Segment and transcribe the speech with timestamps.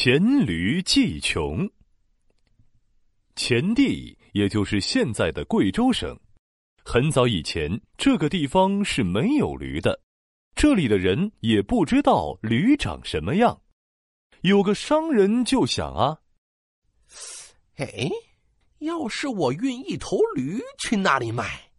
[0.00, 1.68] 黔驴技穷。
[3.34, 6.16] 黔地也就是现在的贵州省，
[6.84, 10.00] 很早以前这个地方是没有驴的，
[10.54, 13.60] 这里的人也不知道驴长什么样。
[14.42, 16.20] 有个商人就想啊，
[17.74, 18.08] 哎，
[18.78, 21.72] 要是我运一头驴去那里卖，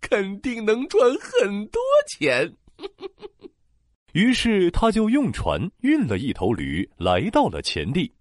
[0.00, 2.56] 肯定能赚很多钱。
[4.12, 8.14] 于是他就用船运了一头驴来到了前地，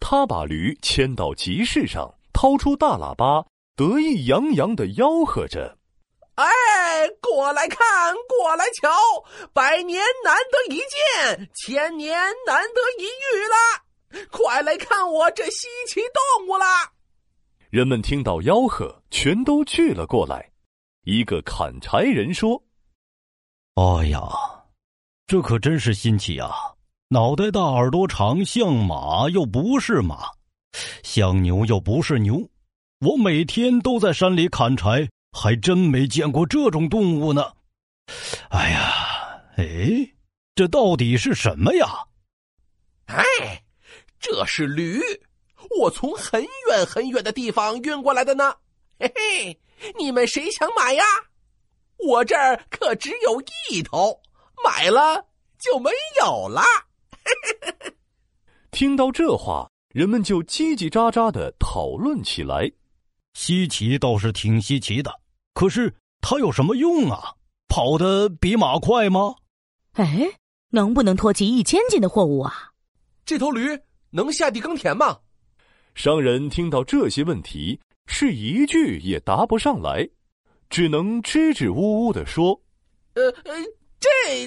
[0.00, 3.46] 他把驴牵到集市上，掏出大喇叭，
[3.76, 5.76] 得意洋洋的吆喝着
[6.36, 6.46] ：“哎，
[7.20, 8.90] 过来看，过来瞧，
[9.52, 14.26] 百年难得一见，千年难得一遇啦！
[14.30, 16.92] 快来看我这稀奇动物啦！”
[17.68, 20.52] 人们听到吆喝，全都聚了过来。
[21.02, 22.62] 一个砍柴人说
[23.76, 24.20] ：“哎呀！”
[25.26, 26.54] 这可真是新奇啊！
[27.08, 30.28] 脑袋大耳朵长，像马又不是马，
[31.02, 32.48] 像牛又不是牛。
[33.00, 37.52] 我每天都在山里砍柴，还真没见过这种动物呢。
[38.50, 39.66] 哎呀，哎，
[40.54, 41.86] 这到底是什么呀？
[43.06, 43.24] 哎，
[44.20, 45.00] 这是驴，
[45.80, 48.54] 我从很远很远的地方运过来的呢。
[49.00, 49.60] 嘿嘿，
[49.98, 51.02] 你们谁想买呀？
[51.98, 54.20] 我这儿可只有一头。
[54.64, 55.26] 买了
[55.58, 55.90] 就没
[56.20, 56.62] 有了。
[58.70, 62.70] 听到这话，人们就叽叽喳喳的讨论起来。
[63.34, 65.20] 稀奇倒是挺稀奇的，
[65.54, 67.34] 可是它有什么用啊？
[67.68, 69.34] 跑得比马快吗？
[69.92, 70.30] 哎，
[70.70, 72.72] 能不能拖起一千斤的货物啊？
[73.24, 73.78] 这头驴
[74.10, 75.18] 能下地耕田吗？
[75.94, 80.08] 商人听到这些问题，是一句也答不上来，
[80.68, 82.60] 只能支支吾吾的说
[83.14, 83.54] ：“呃呃。”
[84.06, 84.46] 这，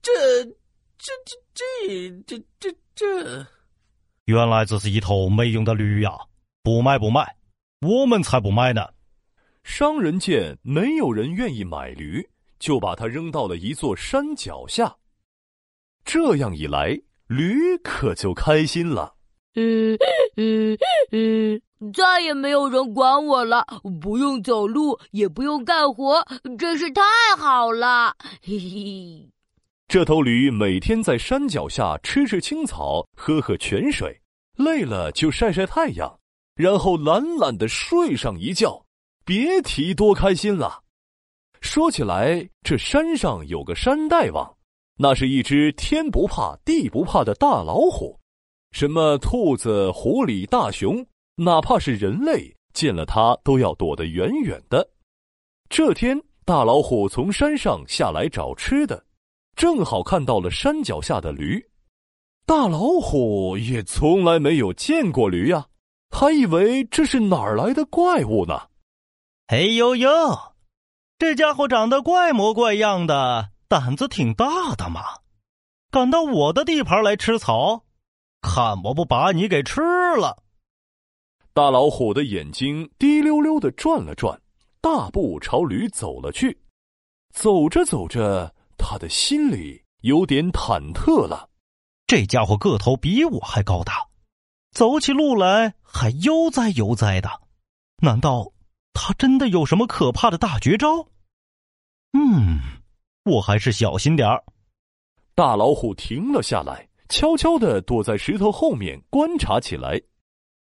[0.00, 0.12] 这，
[0.96, 1.12] 这，
[1.54, 1.62] 这，
[2.24, 3.46] 这，这，这，这，
[4.24, 6.12] 原来这是一头没用的驴呀！
[6.62, 7.36] 不卖不卖，
[7.80, 8.88] 我们才不卖呢！
[9.64, 12.26] 商人见没有人愿意买驴，
[12.58, 14.96] 就把它扔到了一座山脚下。
[16.04, 19.14] 这样一来，驴可就开心了。
[19.56, 19.98] 嗯
[20.36, 20.78] 嗯
[21.10, 21.60] 嗯，
[21.92, 23.66] 再也没有人管我了，
[24.00, 26.26] 不用走路，也不用干活，
[26.58, 27.02] 真是太
[27.36, 28.14] 好了！
[28.42, 29.28] 嘿嘿。
[29.88, 34.20] 这头驴每天在山脚下吃吃青草，喝喝泉水，
[34.56, 36.18] 累了就晒晒太阳，
[36.54, 38.84] 然后懒懒的睡上一觉，
[39.24, 40.82] 别提多开心了。
[41.60, 44.56] 说起来，这山上有个山大王，
[44.98, 48.18] 那是一只天不怕地不怕的大老虎。
[48.72, 54.88] 什么兔子、狐狸、大熊，哪怕是人类见了它都要躲得远远的。
[55.68, 59.04] 这天，大老虎从山上下来找吃的，
[59.54, 61.62] 正好看到了山脚下的驴。
[62.46, 65.66] 大老虎也从来没有见过驴呀，
[66.10, 68.68] 还以为这是哪儿来的怪物呢。
[69.48, 70.10] 哎呦呦，
[71.18, 75.02] 这家伙长得怪模怪样的，胆子挺大的嘛，
[75.90, 77.84] 敢到我的地盘来吃草。
[78.40, 79.80] 看我不把你给吃
[80.16, 80.44] 了！
[81.56, 84.38] 大老虎的眼睛滴溜溜的转了转，
[84.82, 86.54] 大步朝驴走了去。
[87.32, 91.48] 走着走着，他的心里有点忐忑了。
[92.06, 94.06] 这家伙个头比我还高大，
[94.72, 97.30] 走起路来还悠哉悠哉的。
[98.02, 98.52] 难道
[98.92, 101.08] 他真的有什么可怕的大绝招？
[102.12, 102.60] 嗯，
[103.24, 104.44] 我还是小心点儿。
[105.34, 106.86] 大老虎停了下来。
[107.08, 109.98] 悄悄的躲在石头后面观察起来，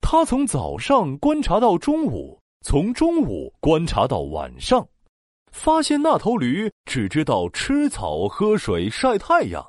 [0.02, 4.86] 他从早上观察到中午，从中午观察到晚上，
[5.52, 9.64] 发现那头驴只知道吃草、喝水、晒太阳，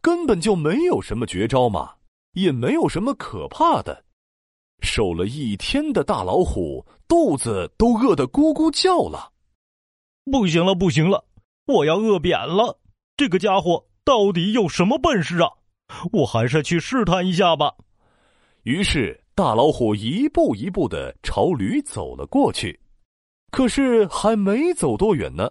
[0.00, 1.94] 根本就没有什么绝招嘛，
[2.34, 4.04] 也没有什么可怕的。
[4.82, 9.32] 守了一天的大老虎肚子都饿得咕咕叫了，
[10.30, 11.24] 不行了，不行了，
[11.66, 12.78] 我要饿扁了！
[13.16, 15.50] 这个家伙到底有什么本事啊？
[16.12, 17.74] 我还是去试探一下吧。
[18.62, 22.80] 于是，大老虎一步一步的朝驴走了过去。
[23.52, 25.48] 可是，还没走多远呢，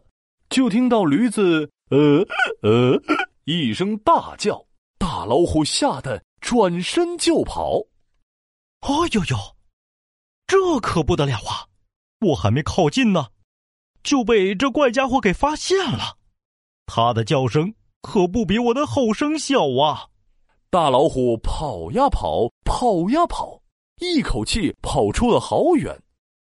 [0.49, 2.19] 就听到驴子“呃
[2.63, 3.01] 呃”
[3.47, 4.61] 一声大叫，
[4.97, 7.79] 大老虎吓得转身就跑。
[8.81, 9.37] 哎呦呦，
[10.47, 11.71] 这可不得了啊！
[12.27, 13.27] 我还没靠近呢，
[14.03, 16.17] 就被这怪家伙给发现了。
[16.87, 20.09] 他的叫声可不比我的吼声小啊！
[20.69, 23.56] 大老虎跑呀跑，跑呀跑，
[23.99, 25.97] 一口气跑出了好远。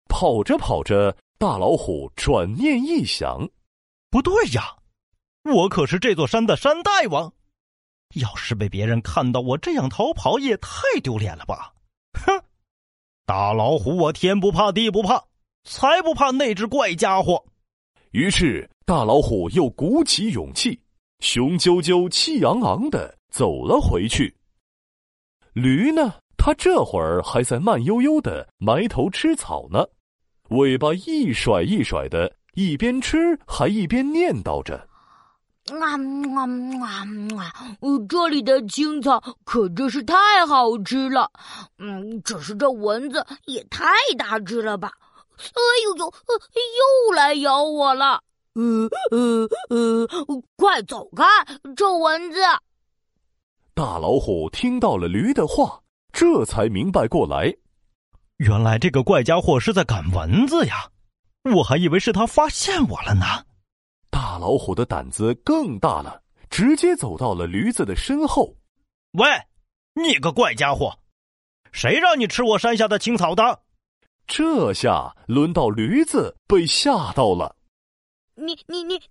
[0.07, 3.47] 跑着跑着，大老虎转念一想
[4.09, 4.75] ：“不对呀，
[5.43, 7.31] 我可是这座山的山大王，
[8.15, 11.73] 要是被别人看到我这样逃跑，也太丢脸了吧！
[12.13, 12.43] 哼，
[13.25, 15.23] 大老虎，我天不怕地不怕，
[15.63, 17.45] 才不怕那只怪家伙。
[18.11, 20.81] 于是，大老虎又鼓起勇气，
[21.19, 24.35] 雄赳赳、气昂昂的走了回去。
[25.53, 26.15] 驴呢？
[26.41, 29.85] 它这会儿还在慢悠悠的埋头吃草呢，
[30.51, 34.87] 尾巴一甩一甩的，一边吃还一边念叨着。
[35.69, 36.39] 啊啊
[37.37, 37.53] 啊！
[38.07, 40.15] 这里的青草可真是太
[40.47, 41.29] 好吃了。
[41.77, 43.85] 嗯，只是这蚊子也太
[44.17, 44.91] 大只了吧？
[45.37, 48.21] 哎呦呦，又来咬我了！
[48.55, 50.07] 呃呃呃，
[50.55, 51.23] 快走开，
[51.75, 52.39] 臭蚊子！
[53.75, 55.79] 大老虎听到了驴的话，
[56.11, 57.53] 这才明白过来，
[58.37, 60.89] 原来这个怪家伙是在赶蚊子呀！
[61.55, 63.25] 我还以为是他发现我了呢。
[64.09, 68.55] 大老虎的胆子更大了，直接走到了驴子的身后。
[69.13, 69.27] 喂，
[69.93, 70.99] 你个怪家伙，
[71.71, 73.61] 谁让你吃我山下的青草的？
[74.27, 77.55] 这下轮到驴子被吓到了。
[78.35, 79.01] 你你你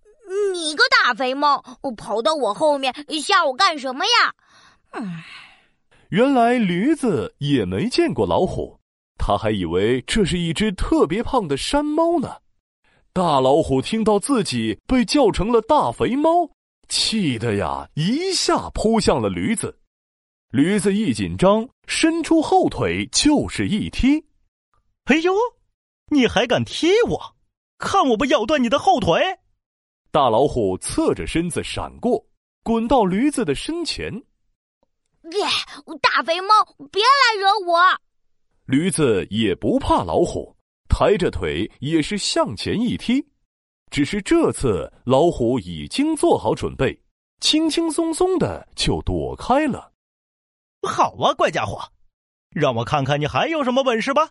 [0.53, 1.62] 你个大肥猫，
[1.97, 4.35] 跑到我后面吓我干什么呀？
[4.93, 5.23] 嗯，
[6.10, 8.81] 原来驴子也没见过老虎，
[9.19, 12.37] 他还以为这是一只特别胖的山猫呢。
[13.12, 16.49] 大老虎听到自己被叫成了大肥猫，
[16.88, 19.78] 气得呀一下扑向了驴子。
[20.50, 24.25] 驴子一紧张，伸出后腿就是一踢。
[25.04, 25.34] 哎呦，
[26.11, 27.37] 你还敢踢我？
[27.76, 29.20] 看我不咬断你的后腿！
[30.11, 32.25] 大老虎侧着身子闪过，
[32.62, 34.22] 滚到驴子的身前。
[35.32, 35.46] 耶，
[36.00, 36.48] 大肥猫，
[36.90, 37.78] 别来惹我！
[38.66, 40.56] 驴子也不怕老虎。
[40.88, 43.25] 抬着腿也是向前一踢，
[43.90, 46.98] 只是这次老虎已经做好准备，
[47.40, 49.92] 轻轻松松的就躲开了。
[50.82, 51.78] 好啊，怪家伙，
[52.50, 54.30] 让我看看你还有什么本事吧！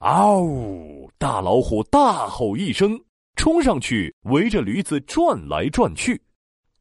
[0.00, 1.10] 嗷呜！
[1.16, 3.02] 大老虎大吼一声，
[3.36, 6.20] 冲上去围着驴子转来转去。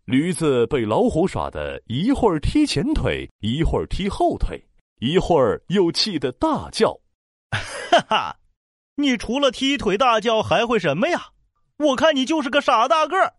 [0.05, 4.61] 驴子被老虎耍的一会儿踢前腿，一会儿踢后腿，
[4.99, 6.99] 一会儿又气得大叫
[7.51, 8.35] ：“哈哈！”
[8.95, 11.29] 你除了踢腿大叫还会什么呀？
[11.77, 13.33] 我看你就是个傻大个儿，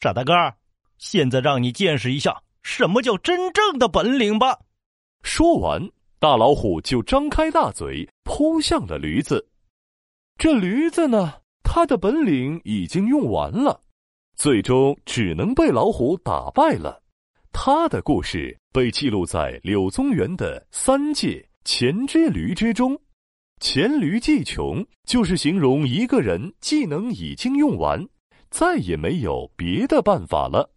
[0.00, 0.56] 傻大个儿。
[0.98, 4.58] 现在让你见识一下什么叫真正的本领吧。
[5.22, 9.48] 说完，大老虎就张开大嘴扑向了驴子。
[10.36, 13.80] 这驴子呢，它的本领已经用完了，
[14.40, 17.02] 最终只能被老虎打败了。
[17.52, 22.98] 他的故事被记录在柳宗元的《三界黔之驴》之中。
[23.60, 28.02] 黔驴技穷，就是形容一个人技能已经用完，
[28.48, 30.70] 再也没有别的办法了。